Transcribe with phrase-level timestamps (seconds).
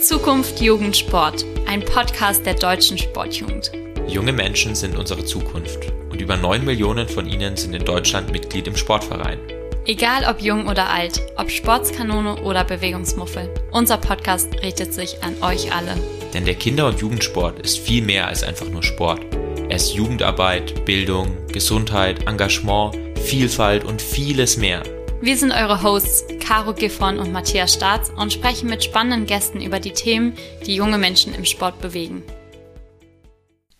[0.00, 3.72] Zukunft Jugend Sport, ein Podcast der deutschen Sportjugend.
[4.06, 8.68] Junge Menschen sind unsere Zukunft und über 9 Millionen von ihnen sind in Deutschland Mitglied
[8.68, 9.40] im Sportverein.
[9.86, 15.74] Egal ob jung oder alt, ob Sportskanone oder Bewegungsmuffel, unser Podcast richtet sich an euch
[15.74, 15.96] alle.
[16.32, 19.20] Denn der Kinder- und Jugendsport ist viel mehr als einfach nur Sport.
[19.68, 24.82] Er ist Jugendarbeit, Bildung, Gesundheit, Engagement, Vielfalt und vieles mehr.
[25.20, 29.80] Wir sind eure Hosts Caro Giffon und Matthias Staats und sprechen mit spannenden Gästen über
[29.80, 32.22] die Themen, die junge Menschen im Sport bewegen.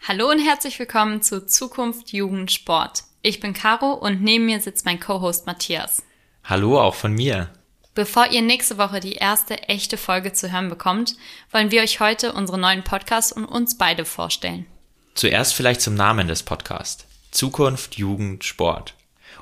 [0.00, 3.04] Hallo und herzlich willkommen zu Zukunft Jugend Sport.
[3.22, 6.02] Ich bin Caro und neben mir sitzt mein Co-Host Matthias.
[6.42, 7.50] Hallo auch von mir.
[7.94, 11.14] Bevor ihr nächste Woche die erste echte Folge zu hören bekommt,
[11.52, 14.66] wollen wir euch heute unsere neuen Podcasts und uns beide vorstellen.
[15.14, 17.06] Zuerst vielleicht zum Namen des Podcasts.
[17.30, 18.94] Zukunft, Jugend, Sport.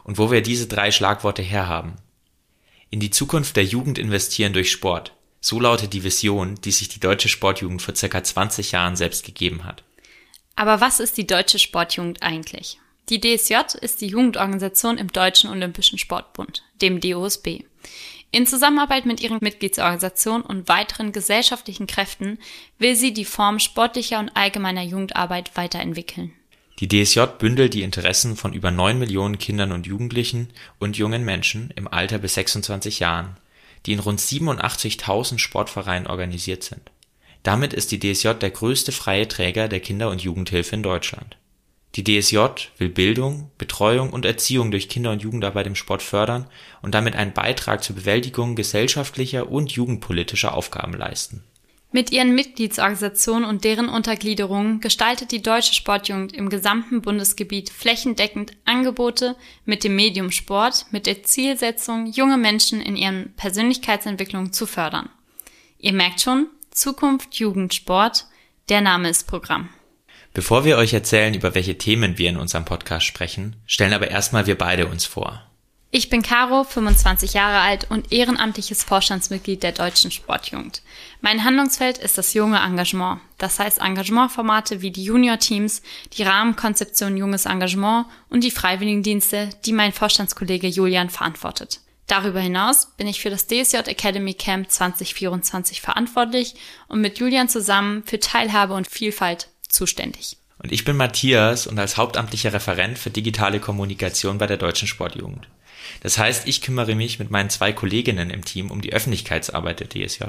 [0.07, 1.97] Und wo wir diese drei Schlagworte herhaben.
[2.91, 5.13] In die Zukunft der Jugend investieren durch Sport.
[5.41, 9.65] So lautet die Vision, die sich die deutsche Sportjugend vor circa 20 Jahren selbst gegeben
[9.65, 9.83] hat.
[10.55, 12.79] Aber was ist die deutsche Sportjugend eigentlich?
[13.09, 17.65] Die DSJ ist die Jugendorganisation im Deutschen Olympischen Sportbund, dem DOSB.
[18.31, 22.39] In Zusammenarbeit mit ihren Mitgliedsorganisationen und weiteren gesellschaftlichen Kräften
[22.79, 26.33] will sie die Form sportlicher und allgemeiner Jugendarbeit weiterentwickeln.
[26.79, 31.71] Die DSJ bündelt die Interessen von über 9 Millionen Kindern und Jugendlichen und jungen Menschen
[31.75, 33.39] im Alter bis 26 Jahren,
[33.87, 36.91] die in rund 87.000 Sportvereinen organisiert sind.
[37.43, 41.39] Damit ist die DSJ der größte freie Träger der Kinder- und Jugendhilfe in Deutschland.
[41.95, 42.41] Die DSJ
[42.77, 46.47] will Bildung, Betreuung und Erziehung durch Kinder- und Jugendarbeit im Sport fördern
[46.83, 51.43] und damit einen Beitrag zur Bewältigung gesellschaftlicher und jugendpolitischer Aufgaben leisten.
[51.97, 59.35] Mit ihren Mitgliedsorganisationen und deren Untergliederungen gestaltet die Deutsche Sportjugend im gesamten Bundesgebiet flächendeckend Angebote
[59.65, 65.09] mit dem Medium Sport mit der Zielsetzung, junge Menschen in ihren Persönlichkeitsentwicklung zu fördern.
[65.79, 68.27] Ihr merkt schon, Zukunft Jugend Sport,
[68.69, 69.71] der Name ist Programm.
[70.35, 74.47] Bevor wir euch erzählen, über welche Themen wir in unserem Podcast sprechen, stellen aber erstmal
[74.47, 75.46] wir beide uns vor.
[75.93, 80.83] Ich bin Caro, 25 Jahre alt und ehrenamtliches Vorstandsmitglied der Deutschen Sportjugend.
[81.21, 83.21] Mein Handlungsfeld ist das junge Engagement.
[83.39, 85.83] Das heißt Engagementformate wie die Junior-Teams,
[86.13, 91.81] die Rahmenkonzeption Junges Engagement und die Freiwilligendienste, die mein Vorstandskollege Julian verantwortet.
[92.09, 96.57] Darüber hinaus bin ich für das DSJ Academy Camp 2024 verantwortlich
[96.89, 100.37] und mit Julian zusammen für Teilhabe und Vielfalt zuständig.
[100.59, 105.49] Und ich bin Matthias und als hauptamtlicher Referent für digitale Kommunikation bei der Deutschen Sportjugend.
[106.03, 109.89] Das heißt, ich kümmere mich mit meinen zwei Kolleginnen im Team um die Öffentlichkeitsarbeit der
[109.89, 110.25] DSJ.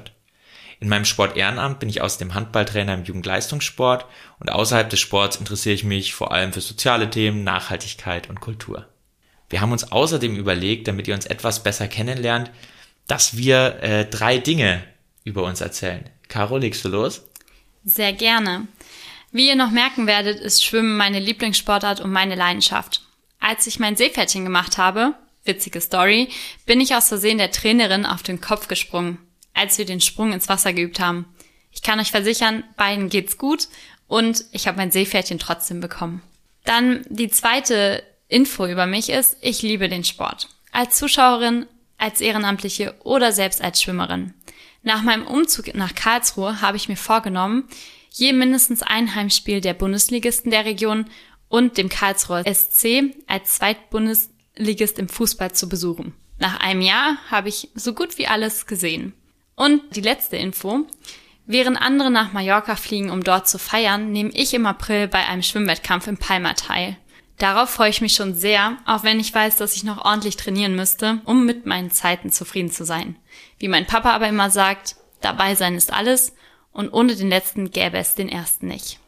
[0.79, 4.05] In meinem Sport-Ehrenamt bin ich außerdem Handballtrainer im Jugendleistungssport
[4.39, 8.85] und außerhalb des Sports interessiere ich mich vor allem für soziale Themen, Nachhaltigkeit und Kultur.
[9.49, 12.51] Wir haben uns außerdem überlegt, damit ihr uns etwas besser kennenlernt,
[13.07, 14.83] dass wir äh, drei Dinge
[15.23, 16.09] über uns erzählen.
[16.27, 17.25] Caro, legst du los?
[17.83, 18.67] Sehr gerne.
[19.31, 23.01] Wie ihr noch merken werdet, ist Schwimmen meine Lieblingssportart und meine Leidenschaft.
[23.39, 26.29] Als ich mein Seepferdchen gemacht habe, witzige Story,
[26.65, 29.17] bin ich aus Versehen der Trainerin auf den Kopf gesprungen,
[29.53, 31.25] als wir den Sprung ins Wasser geübt haben.
[31.71, 33.67] Ich kann euch versichern, beiden geht's gut
[34.07, 36.21] und ich habe mein Seepferdchen trotzdem bekommen.
[36.63, 40.49] Dann die zweite Info über mich ist, ich liebe den Sport.
[40.71, 41.65] Als Zuschauerin,
[41.97, 44.33] als Ehrenamtliche oder selbst als Schwimmerin.
[44.83, 47.67] Nach meinem Umzug nach Karlsruhe habe ich mir vorgenommen,
[48.17, 51.05] je mindestens ein Heimspiel der Bundesligisten der Region
[51.49, 56.13] und dem Karlsruher SC als Zweitbundesligist im Fußball zu besuchen.
[56.39, 59.13] Nach einem Jahr habe ich so gut wie alles gesehen.
[59.55, 60.85] Und die letzte Info.
[61.45, 65.41] Während andere nach Mallorca fliegen, um dort zu feiern, nehme ich im April bei einem
[65.41, 66.97] Schwimmwettkampf in Palma teil.
[67.37, 70.75] Darauf freue ich mich schon sehr, auch wenn ich weiß, dass ich noch ordentlich trainieren
[70.75, 73.15] müsste, um mit meinen Zeiten zufrieden zu sein.
[73.59, 76.33] Wie mein Papa aber immer sagt, dabei sein ist alles
[76.77, 78.99] und ohne den letzten gäbe es den ersten nicht.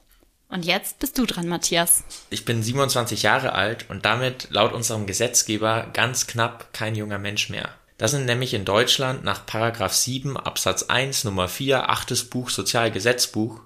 [0.49, 2.03] Und jetzt bist du dran, Matthias.
[2.31, 7.49] Ich bin 27 Jahre alt und damit laut unserem Gesetzgeber ganz knapp kein junger Mensch
[7.49, 7.69] mehr.
[7.99, 13.61] Das sind nämlich in Deutschland nach Paragraph 7 Absatz 1 Nummer 4 achtes Buch Sozialgesetzbuch,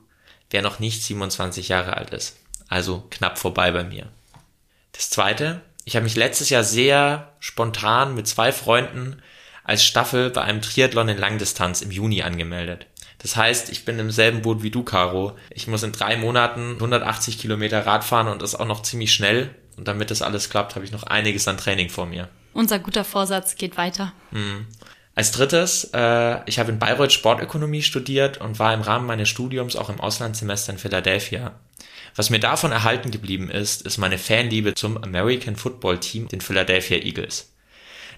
[0.50, 2.36] wer noch nicht 27 Jahre alt ist.
[2.68, 4.10] Also knapp vorbei bei mir.
[4.92, 9.22] Das zweite, ich habe mich letztes Jahr sehr spontan mit zwei Freunden
[9.64, 12.88] als Staffel bei einem Triathlon in Langdistanz im Juni angemeldet.
[13.24, 15.36] Das heißt, ich bin im selben Boot wie du, Caro.
[15.50, 19.50] Ich muss in drei Monaten 180 Kilometer Rad fahren und das auch noch ziemlich schnell.
[19.78, 22.28] Und damit das alles klappt, habe ich noch einiges an Training vor mir.
[22.54, 24.14] Unser guter Vorsatz geht weiter.
[24.32, 24.68] Mhm.
[25.16, 29.78] Als drittes, äh, ich habe in Bayreuth Sportökonomie studiert und war im Rahmen meines Studiums
[29.78, 31.54] auch im Auslandssemester in Philadelphia.
[32.16, 36.98] Was mir davon erhalten geblieben ist, ist meine Fanliebe zum American Football Team, den Philadelphia
[36.98, 37.54] Eagles.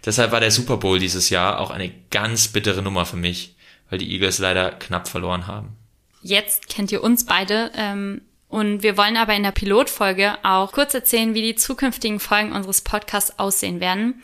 [0.04, 3.55] Deshalb war der Super Bowl dieses Jahr auch eine ganz bittere Nummer für mich,
[3.96, 5.78] weil die Eagles leider knapp verloren haben.
[6.22, 10.94] Jetzt kennt ihr uns beide ähm, und wir wollen aber in der Pilotfolge auch kurz
[10.94, 14.22] erzählen, wie die zukünftigen Folgen unseres Podcasts aussehen werden.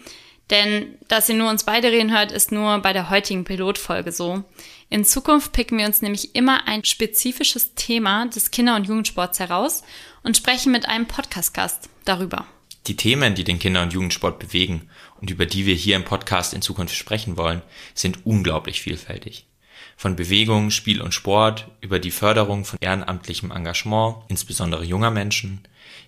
[0.50, 4.44] Denn dass ihr nur uns beide reden hört, ist nur bei der heutigen Pilotfolge so.
[4.90, 9.84] In Zukunft picken wir uns nämlich immer ein spezifisches Thema des Kinder- und Jugendsports heraus
[10.22, 12.46] und sprechen mit einem Podcast-Gast darüber.
[12.88, 14.90] Die Themen, die den Kinder- und Jugendsport bewegen
[15.22, 17.62] und über die wir hier im Podcast in Zukunft sprechen wollen,
[17.94, 19.46] sind unglaublich vielfältig.
[20.02, 25.62] Von Bewegung, Spiel und Sport über die Förderung von ehrenamtlichem Engagement, insbesondere junger Menschen,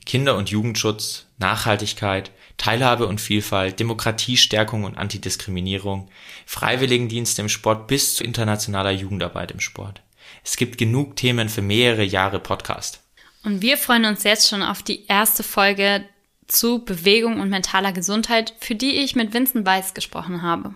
[0.07, 6.09] Kinder- und Jugendschutz, Nachhaltigkeit, Teilhabe und Vielfalt, Demokratiestärkung und Antidiskriminierung,
[6.47, 10.01] Freiwilligendienste im Sport bis zu internationaler Jugendarbeit im Sport.
[10.43, 13.03] Es gibt genug Themen für mehrere Jahre Podcast.
[13.43, 16.03] Und wir freuen uns jetzt schon auf die erste Folge
[16.47, 20.73] zu Bewegung und mentaler Gesundheit, für die ich mit Vincent Weiss gesprochen habe.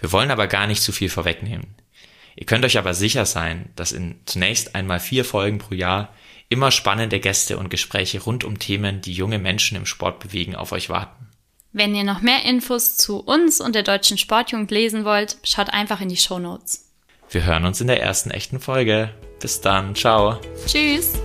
[0.00, 1.76] Wir wollen aber gar nicht zu viel vorwegnehmen.
[2.38, 6.14] Ihr könnt euch aber sicher sein, dass in zunächst einmal vier Folgen pro Jahr
[6.48, 10.70] immer spannende Gäste und Gespräche rund um Themen, die junge Menschen im Sport bewegen, auf
[10.70, 11.26] euch warten.
[11.72, 16.00] Wenn ihr noch mehr Infos zu uns und der deutschen Sportjugend lesen wollt, schaut einfach
[16.00, 16.92] in die Show Notes.
[17.28, 19.10] Wir hören uns in der ersten echten Folge.
[19.40, 20.40] Bis dann, ciao.
[20.64, 21.18] Tschüss.